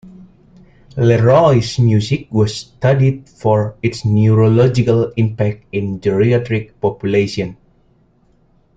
[0.97, 7.55] Leroy's music was studied for its neurological impact in geriatric populations.